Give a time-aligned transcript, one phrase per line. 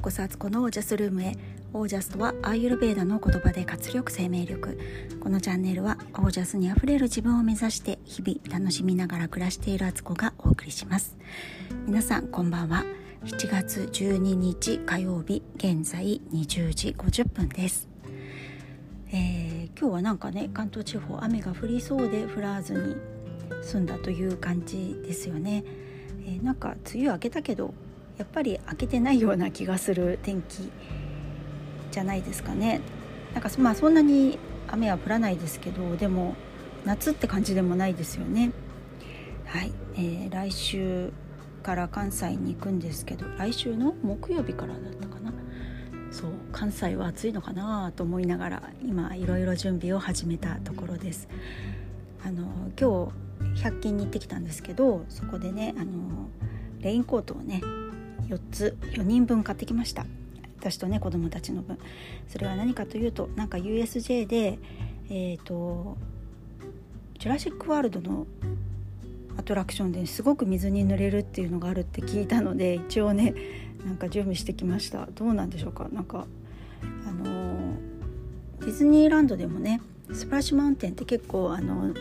[0.00, 1.36] うこそアツコのオージャスルームへ。
[1.74, 4.78] オージャスとはアーユルベーダの言葉で活力生命力。
[5.20, 11.18] このチャンネルはオージャスにあふれる自分を目指して日々楽しみながら暮らしているアツコがお送りします。
[11.86, 12.84] 皆さんこんばんは。
[13.26, 17.86] 7月12日火曜日現在20時50分です。
[19.12, 22.96] えー、今日はなんかね関東地方雨が降りそうで降らずに
[23.62, 25.64] 済んだという感じですよね、
[26.24, 27.74] えー、なんか梅雨明けたけど
[28.20, 30.70] やっぱり開けてないような気がする天気
[31.90, 32.82] じゃないですかね。
[33.32, 34.38] なんかまあそんなに
[34.68, 36.34] 雨は降らないですけどでも
[36.84, 38.52] 夏って感じでもないですよね。
[39.46, 41.14] はい、えー、来週
[41.62, 45.32] から関西に行くんですけど来週の木曜日からだったかな。
[46.10, 51.26] そう関西は暑いのかなと思いながら今いろいろ準備を始めたところです。
[52.22, 52.44] あの
[52.78, 53.10] 今
[53.54, 56.28] 日100均に行ってきたんですけどそこでねあの
[56.80, 57.62] レインコートをね
[58.30, 60.06] 4つ4人分買ってきました。
[60.58, 61.78] 私とね子供たちの分。
[62.28, 64.58] それは何かというとなんか USJ で
[65.10, 65.96] えっ、ー、と
[67.18, 68.26] ジュラシック・ワールドの
[69.36, 73.34] アトラクションですごく水に濡れるっていうのがあるって聞いたので一応ね
[73.84, 75.08] なんか準備してきました。
[75.14, 75.88] どうなんでしょうか？
[75.92, 76.26] なんか
[77.08, 77.74] あの
[78.60, 79.80] ディズニーランドでもね
[80.12, 81.94] スプラッシュマウンテンって結構あの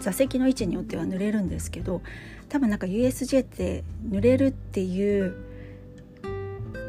[0.00, 2.02] 座席の位置によっては濡れるんですけど
[2.48, 5.34] 多分なんか USJ って濡れるっていう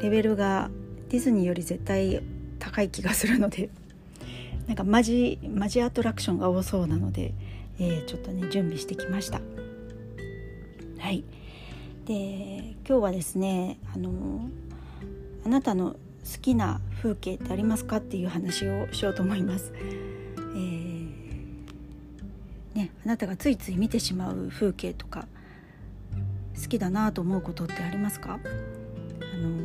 [0.02, 0.70] レベルが
[1.10, 2.22] ディズニーより絶対
[2.58, 3.68] 高い気がするので
[4.66, 7.34] なんかマジマジアトラクションが多そうなので、
[7.78, 9.40] えー、ちょっとね準備してきました。
[10.98, 11.24] はい。
[12.06, 14.48] で今日はですねあの
[15.44, 21.10] あなたの好きな風景ってありますかっていう話をしようと思います、えー
[22.74, 25.26] ね、あなたがついつい見てしまう風景とか
[26.60, 28.38] 好きだなと思うことってありますか？
[29.34, 29.58] あの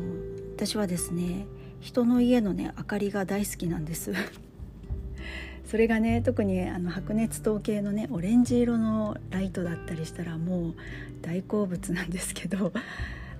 [0.56, 1.46] 私はですね
[1.80, 4.12] 人の家のね明かりが大好きなんです。
[5.66, 10.74] それがね特にあの白熱灯系のねオレンジ色のライトだったりしたらもう
[11.22, 12.72] 大好物なんですけど、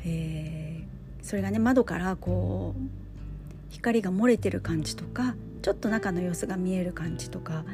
[0.04, 2.80] えー、それがね窓からこう
[3.70, 7.64] 光が漏れてる感じとかちょっと中の様子が見える感じとか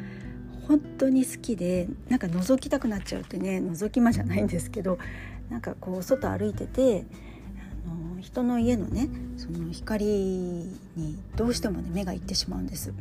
[0.68, 4.98] 本当に好きでなんか覗きたくなっちゃうってね覗き魔じゃないんですけど
[5.50, 7.04] なんかこう外歩いてて
[7.86, 12.92] あの人の家のねその光にどうしてもね目がいってしまうんです。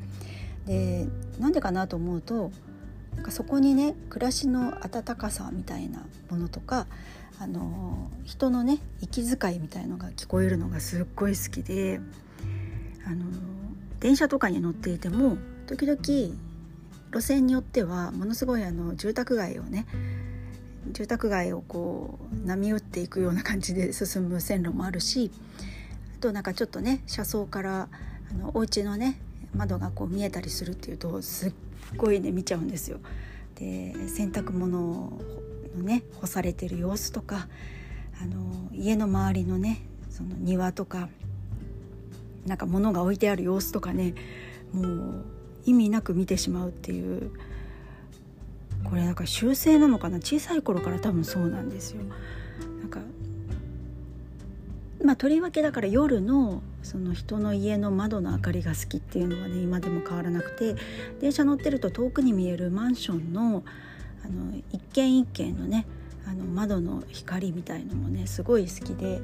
[0.65, 1.07] で
[1.39, 2.51] なんでかなと思うと
[3.15, 6.87] なんかそこにね暮らしの温かさみたいなものとか
[7.39, 11.99] あの人のね息遣いみたいのが聞こえるのがすっごい好きで
[13.05, 13.25] あの
[13.99, 15.37] 電車とかに乗っていても
[15.67, 15.97] 時々
[17.11, 19.85] 路線によってはものすごいあの住宅街をね
[20.87, 25.31] 住宅街をこう波打っていくような感じで進む線路もあるし
[26.17, 27.87] あとなんかちょっとね車窓から
[28.31, 29.19] あのお家のね
[29.55, 31.53] 窓がこう見えたりするっていうとすっ
[31.97, 32.99] ごいね見ちゃうんですよ。
[33.55, 35.19] で洗濯物
[35.75, 37.47] のね干されてる様子とか
[38.21, 41.09] あの家の周りのねその庭とか
[42.45, 44.15] なんか物が置いてある様子とかね
[44.73, 45.25] もう
[45.65, 47.31] 意味なく見てしまうっていう
[48.83, 50.17] これなんか習性なのかな？
[50.17, 52.01] 小さい頃から多分そうなんですよ。
[52.81, 52.99] なんか
[55.03, 60.75] まあとりわけだから夜のその人の家の窓の明かりが好きっていうのはね今でも変わらなくて
[61.19, 63.63] 電車乗ってると遠くに見えるマンションの
[64.23, 65.85] あの一軒一軒のね
[66.27, 69.21] あの窓の光みたいのもねすごい好きで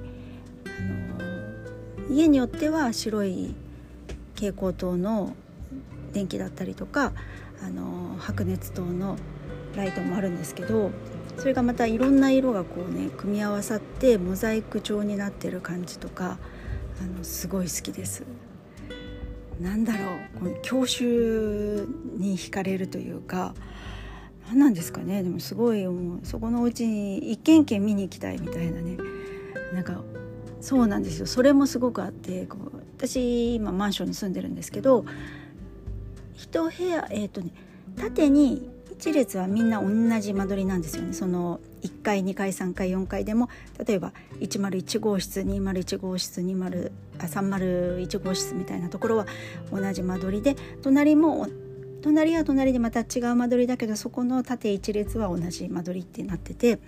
[0.65, 3.53] あの家によっては白い
[4.35, 5.35] 蛍光灯の
[6.13, 7.13] 電気だったりとか
[7.63, 9.17] あの白熱灯の
[9.77, 10.91] ライトもあるんですけど
[11.37, 16.39] それがまたいろんな色がこうね組み合わさってモザイク調になってる感じとか
[16.99, 18.23] あのすごい好きです。
[19.61, 23.55] なんだろうこの郷愁に惹かれるというか
[24.47, 25.23] 何なんですかね。
[25.23, 26.19] でもすごいもう。
[26.23, 28.97] そこのお家に一軒一軒見に行きたいみたいなね。
[29.73, 30.01] なんか
[30.59, 31.27] そうなんですよ。
[31.27, 35.05] それもすごくあってこう私今マンションに住んでるんですけど
[36.33, 37.51] 一部屋えっ、ー、とね
[37.95, 41.13] 縦に1列はみんな同じ間取りなんですよね。
[41.13, 43.49] その1階2階3階4階でも
[43.85, 49.27] 例えば101号室201号室20あ301号室みたいなところは
[49.71, 51.47] 同じ間取りで隣も
[52.01, 56.79] 隣は隣でまた違う間取りだけどそこの縦1列は同じ間取りってなってて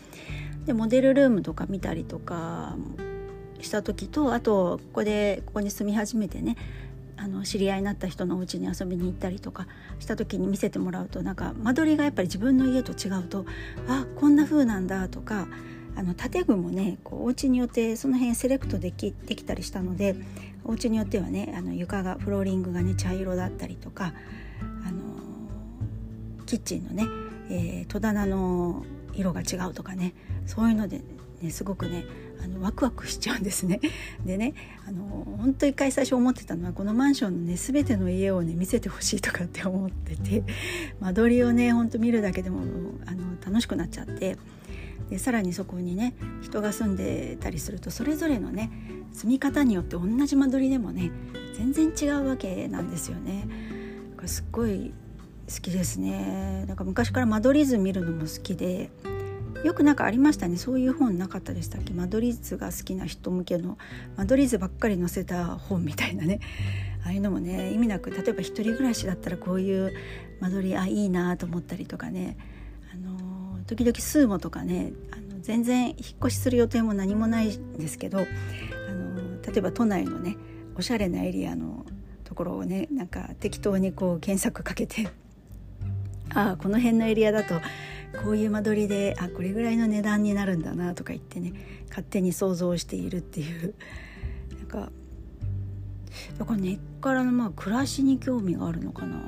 [0.65, 2.75] でモデルルームとか見たりとか
[3.61, 6.55] した時とあとここでここに住み始めてね
[7.21, 9.67] あの知り合いになった人のお家に遊びに行ったりとか
[9.99, 13.45] した時に見せてもらうとなんか間取りがやっぱり自分の家と違うと
[13.87, 15.47] あこんな風なんだとか
[15.95, 20.15] あの建具もねこうお家によってその辺セレクトできできたりしたので
[20.63, 24.13] お家によってはねあの床がフローリングがね茶色だったりとか、
[24.87, 25.01] あの
[26.45, 27.05] キッチンのね、
[27.49, 30.13] えー、戸棚の色が違うとかね
[30.45, 31.01] そういうので、
[31.41, 32.05] ね、すごくね
[32.43, 33.79] あのワクワクしちゃうんですね。
[34.25, 34.53] でね
[34.87, 35.03] あの
[35.37, 40.43] 本当一回最初思ってたのはこのマンションのね全ての家をね見せてほしいとかって思ってて
[40.99, 42.61] 間取りをねほんと見るだけでも
[43.05, 44.37] あの楽しくなっちゃって
[45.09, 48.71] でさらにそこにね人が住んでたりするとそれぞれのね
[49.11, 51.11] 住み方によって同じ間取りでもね
[51.55, 53.47] 全然違うわけなんですよね。
[54.25, 54.93] すっごい
[55.49, 58.91] 好きですねなんか昔から間取り図見るのも好きで
[59.63, 60.57] よくなんかありましたね。
[60.57, 61.93] そういう本なかったでしたっけ？
[61.93, 63.77] 間取り図が好きな人向けの
[64.17, 66.39] 間取り図ばっかり載せた本みたいなね。
[67.05, 69.93] ああいうのもね意味なく例えば一人暮らしだったらこういう
[70.41, 72.37] 間取りあいいなと思ったりとかね。
[72.93, 80.37] あの時々スーモとかねあの全然引っ越しする予定も何もないんですけどあの例えば都内のね
[80.75, 81.85] おしゃれなエリアの
[82.23, 85.09] ところをねなんか適当にこう検索かけて
[86.33, 87.55] あこの辺のエリアだと
[88.23, 91.53] こういう間取りであこれぐらいの値段になるんだなとか言ってね
[91.89, 93.73] 勝手に想像しているっていう。
[94.57, 94.91] なんか
[96.37, 99.21] だから根っからのまあ暮らしに興味があるのかな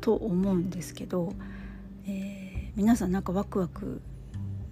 [0.00, 1.34] と思うんですけど、
[2.06, 4.00] えー、皆さんなんかワクワク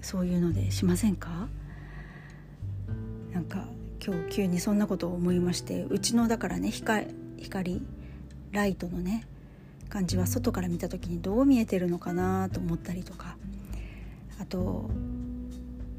[0.01, 1.49] そういうのでしませんか？
[3.33, 3.67] なんか
[4.05, 7.07] 今日急にそんなことを思いましてうちのだからね光
[7.39, 7.83] 光
[8.53, 9.27] ライトのね
[9.91, 13.37] 感じは外から見た時にどう見えてるのかなと思ったりとか。
[14.41, 14.89] あと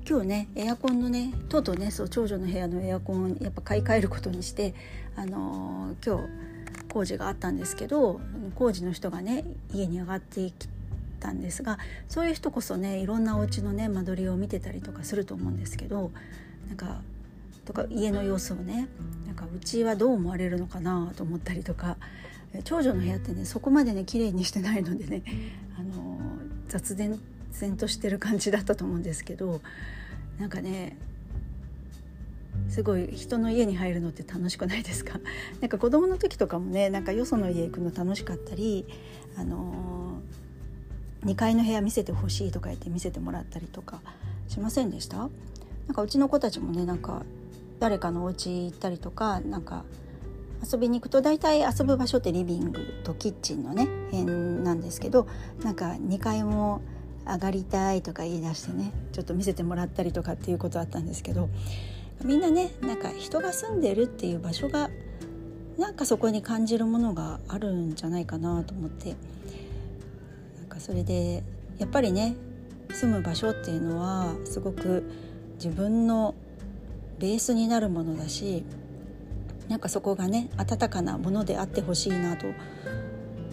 [0.09, 4.73] 今日ねエアコンのねとうとうねそう長女の部屋のエアコンやっぱ買い替えることにして
[5.15, 6.29] あのー、今日
[6.91, 8.19] 工事があったんですけど
[8.55, 10.67] 工事の人がね家に上がってき
[11.19, 11.77] たんですが
[12.09, 16.11] そういう人こそねいろんなお家のね間取りを見てたりとかすると思うんですけど
[16.67, 17.01] なんか
[17.63, 18.88] とか家の様子をね
[19.27, 21.97] なんかうちはどう思われるのかなと思ったりとか
[22.63, 25.24] 長女の部屋ってねそこまでね綺麗にしてないのでね、
[25.80, 26.19] あの
[26.68, 27.19] 雑然
[27.51, 29.62] 然としてる感じだったと思うんですけど
[30.39, 30.98] なんかね
[32.68, 35.19] すごい人の家に入るのって楽しくないですか？
[35.62, 38.86] なんか子供の時とかもねなんかよその家行くの楽しかったり、
[39.38, 40.19] あの、
[41.25, 44.01] 2階の部屋見せてほしいとか言って見せてもらったりとか
[44.48, 45.18] しませんでした？
[45.18, 45.27] な
[45.94, 47.24] んかうちの子たちもねなんか
[47.80, 49.83] 誰かのお家行ったりとかなんか
[50.63, 54.25] 遊びに行くと大体遊ぶ場所ってリビングとキッチンのね辺
[54.63, 55.27] なんですけど
[55.63, 56.81] なんか2階も
[57.25, 61.49] 上がりたいとか言い出してねちょっと見せてもらったりとかっていうことあったんですけど
[62.23, 64.89] みんなねなんか人が住んでるっていう場所が
[65.77, 69.15] なんかそこに感じるものがあるんじゃないかなと思って
[70.59, 71.43] なんかそれで
[71.79, 72.35] やっぱりね
[72.91, 75.09] 住む場所っていうのはすごく
[75.55, 76.35] 自分の
[77.19, 78.63] ベースになるものだし
[79.71, 82.47] なんかそこがね温かなものであってほしいなと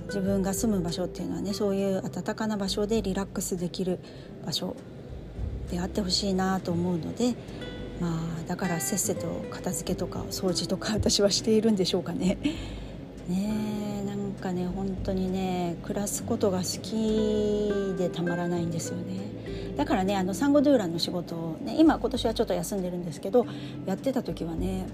[0.06, 4.00] 自分が住む場所っていうのはねそういう温かな場所でリラックスできる
[4.44, 4.74] 場所
[5.70, 7.36] であってほしいなと思うので
[8.00, 12.38] まあだからせっせと片付けとか掃除とか 私はしているんでしょうかね。
[13.28, 23.46] ねなんかね本当にね暮らすことが好きでたまらないんですよねだからねあのサンゴドゥーランの仕事を、ね、今今年はちょっと休んでるんですけど
[23.84, 24.86] やってた時はね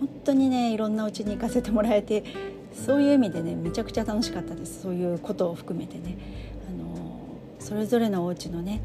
[0.00, 2.24] 本当にねいろんなうちに行かせてもらえて
[2.72, 4.82] そういう意味でねめちゃくちゃ楽しかったです。
[4.82, 6.18] そういうことを含めてね。
[6.68, 7.20] あの
[7.58, 8.82] それぞれのお家のね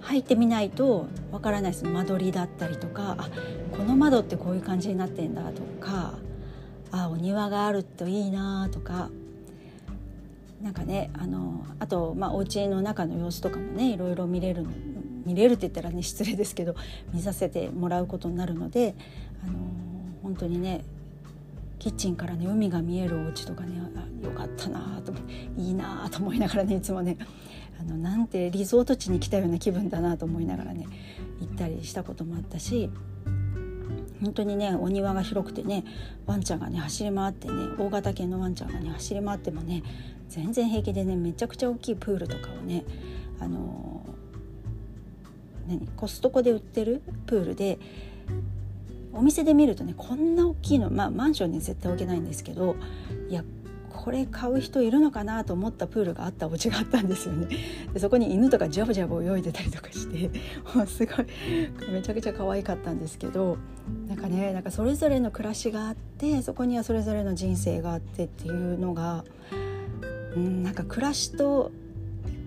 [0.00, 1.84] 入ってみないとわからないです。
[1.84, 3.28] 間取りだったりとかあ
[3.76, 6.14] この窓ってこういう感じになってんだとか
[6.90, 9.10] あお庭があるといいなとか
[10.62, 14.64] なんかねあのあと、まあ、お家の中の様子とかもねいろいろ見れる
[15.24, 16.74] 見れるって言ったらね失礼ですけど
[17.12, 18.94] 見させてもらうことになるので
[19.44, 19.58] あの
[20.26, 20.84] 本当にね
[21.78, 23.80] キッチンからね海が見えるお家とかね
[24.20, 25.12] よかったなと
[25.56, 27.16] いいなと思いながらねいつもね
[27.78, 30.84] あのなんてリゾート地に来たような気分だなと思いながらね
[31.40, 32.90] 行ったりしたこともあったし
[34.20, 35.84] 本当にねお庭が広くてね
[36.26, 39.84] ワンちゃんがね走り回ってね大型犬のワンちゃんがね走り回ってもね
[40.28, 42.84] 全然平気でねめちゃくちゃ大きいプールとかをね
[43.38, 44.04] あの
[45.68, 47.78] 何コストコで売ってるプールで
[49.16, 52.76] お店で見るとねこんな大きいのまあマンションに絶対置けないんですけど
[53.28, 53.44] いや
[53.90, 57.48] これ買う人いるのかなと思ったプールがあったお家があったんですよね
[57.92, 60.30] でそこに犬とかジャブジャブ泳いでたりとかして
[60.76, 61.26] もうすごい
[61.90, 63.56] めちゃくちゃ可愛かったんですけど
[64.06, 69.24] なんかねなんかそれぞれの暮らしがあってそこにはそれぞれの人生があってっていうのが
[70.36, 71.72] うんなんか暮らしと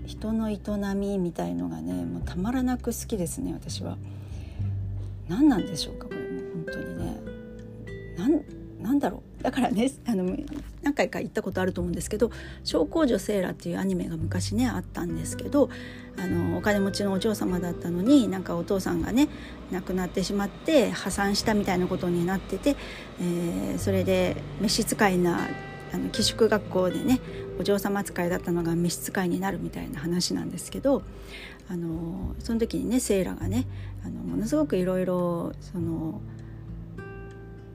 [0.05, 0.59] 人の営
[0.95, 3.97] みみたいのがねもうたまらなく好きですね私は。
[5.27, 6.07] 何なんでしょうか？
[6.71, 7.19] 当にね。
[8.17, 8.41] なん
[8.81, 9.43] なんだろう。
[9.43, 10.35] だからねあの
[10.81, 12.31] 何回か行ったことあると思うんですけど
[12.63, 15.69] 「小公女セーラ」っていうアニメが昔ねあったんですけど
[16.17, 19.29] あのお金持ちのお嬢様だったのになんかお父さんがね
[19.71, 22.75] 亡くなってしまって破産したみたいなことになってて、
[23.21, 25.47] えー、それで召使いな
[25.93, 27.21] あの寄宿学校でね
[27.59, 31.03] お嬢様扱いだったのが召使いになるみたいな話なんですけど
[31.69, 33.67] あのその時にねセイラがね
[34.05, 36.21] あのものすごくいろいろその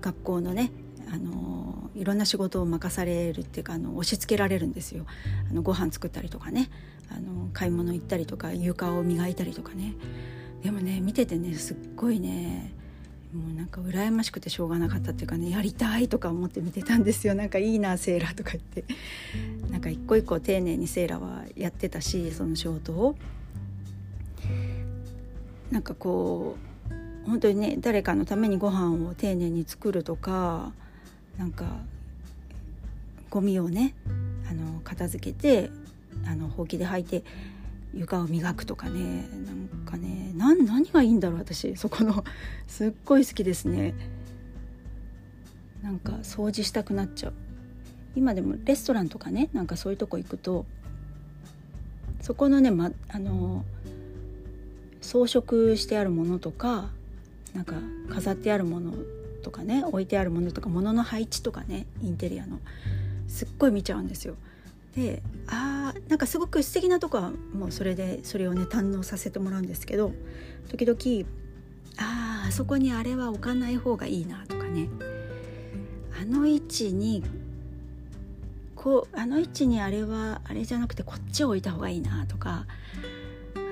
[0.04, 0.70] 学校のね
[1.10, 5.06] あのいろんな仕事を任されるっていうかあの押し付けられるんですよ。
[5.50, 6.70] あのご飯作ったりとかね。
[7.10, 9.94] あの買い物行ったりとか床を磨いたりとかね。
[10.62, 12.72] でもね見ててねすっごいね
[13.32, 17.34] もうなんか羨ましくてしょうがなかったっていうかねやりたいとか思って見てたんですよ。
[17.34, 18.84] なんかいいなセーラーとか言って。
[19.70, 23.16] なんか一個一個丁寧にセーラーはやってたしその仕事を。
[25.70, 26.73] なんかこう
[27.26, 30.72] 本当にね誰かのためにご飯を丁寧に作るとか
[31.38, 31.64] なんか
[33.30, 33.94] ゴミをね
[34.48, 35.70] あの片付けて
[36.26, 37.24] あのほうきで履いて
[37.94, 41.76] 床を磨くとかねなんかね何がいいんだろう私。
[41.76, 42.24] そこの
[42.66, 43.94] すっごい好きですね。
[45.82, 47.32] なんか掃除したくなっちゃう。
[48.16, 50.66] 今でもレストランとかねなんかそういうとこ行くと
[52.20, 53.64] そこのね、ま、あの
[55.00, 56.90] 装飾してあるものとか
[57.54, 57.76] なんか
[58.10, 58.92] 飾ってあるもの
[59.42, 62.58] とかね置いてあるものとか物の配置とかねインテリアの
[63.28, 64.34] すっごい見ちゃうんですよ。
[64.94, 70.12] であーなんかすごく素敵なとこはもうそれでそれをね堪能させてもらうんですけど
[70.68, 71.28] 時々
[71.96, 74.88] ああそこにあれは置かない方がいいなとかね
[76.20, 77.24] あの位置に
[78.76, 82.66] こうあの位置にあれはあれじゃなくてこっちを置いた方がいいなとか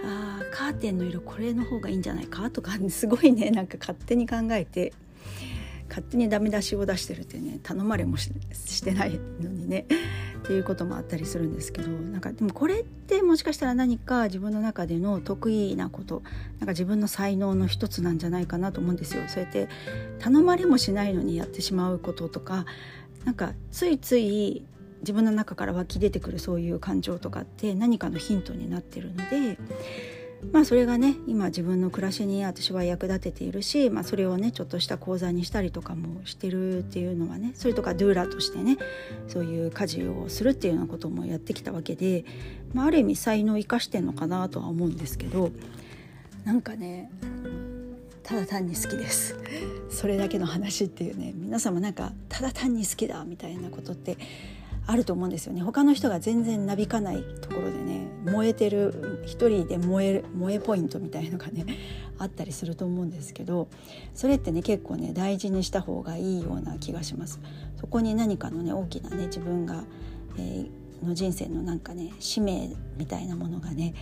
[0.05, 4.93] あカーテンの色これの方がいいんじゃないかとかすごいね なんか勝手に考えて
[5.89, 8.31] 勝手にダメ出しを出してるってね頼まれもし
[8.83, 9.87] てないのにね
[10.43, 16.23] っていうこともあったりするんですけどなんかでもこれってもしかしたら何か自分の中での得意なこと
[16.59, 19.23] なんか自分の才能の一つなんじゃないかなと思うんですよ。
[19.29, 19.69] そうやって
[20.19, 22.65] 頼まれもしないのにやってしまうこととか
[23.25, 24.65] なんかついつい
[25.03, 29.59] 自分の中から湧き出てくるそういう感情とかって何かのヒントになってるので
[30.51, 38.77] まあそれがね今自分の暮らしに私は役立てているし、まあ、それをねちょっとした講座にしたりとかもしてるっていうのはねそれとかドゥーラーとしてね
[39.29, 42.25] そういう家事をするっていうようなこともやってきたわけで、
[42.75, 45.53] まあ、ある意味才能を生かしてんのかなとは思うんですけど
[46.45, 47.11] なんかね
[48.25, 49.37] ただ単に好きです。
[49.91, 54.17] それだけの話っていうね皆様なんかただ単に好きだみたいなことって
[54.87, 55.63] あると思うんですよね。
[55.63, 61.65] 他の人が全然なびかないところでね燃えてる一人で燃える燃えポイントみたいのがね
[62.19, 63.69] あったりすると思うんですけど
[64.15, 67.41] それってね結構ね大事にした方がいいような気がします。
[67.81, 69.85] そこに何かのね大きなね自分が、
[70.37, 73.95] えー、の人生のなんかね使命みたいなものがね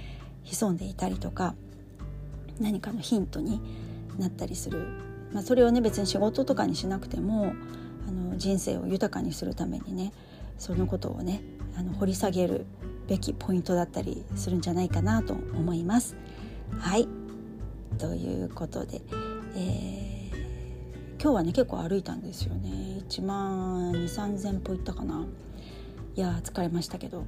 [0.44, 1.54] 潜んでいたりとか
[2.58, 3.60] 何かのヒントに
[4.18, 4.86] なったりする、
[5.32, 7.54] まあ、それをね別に仕事とかにしなくても
[8.06, 10.12] あの人生を豊かにするためにね
[10.60, 11.40] そのことをね
[11.74, 12.66] あの掘り下げる
[13.08, 16.14] べきポイントだったりするんじゃないかなと思います。
[16.78, 17.08] はい。
[17.98, 19.00] ということで、
[19.56, 23.02] えー、今日はね結構歩いたんですよね。
[23.08, 25.24] 1万2 3 0歩行ったかな。
[26.14, 27.24] いや疲れましたけど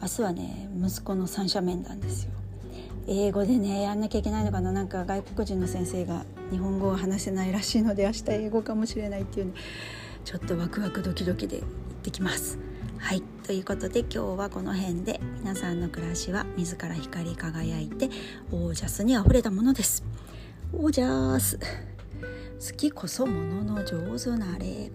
[0.00, 2.30] 明日はね息子の三者面談ですよ。
[3.08, 4.70] 英語でねやんなきゃいけないのかな。
[4.70, 9.52] なんか外国人の先生が日本語を話せないらしいので明日英語かもしれないっていうね
[10.24, 11.62] ちょっとワクワクドキドキで
[12.00, 12.58] ってきます。
[12.98, 13.22] はい。
[13.46, 18.08] ということで今日はこの辺で皆さんの暮らしは自ら光り輝いて
[18.50, 20.02] オージャスにあふれたものです。
[20.72, 21.58] オージャス。
[22.60, 24.90] 好きこそものの上手なれ。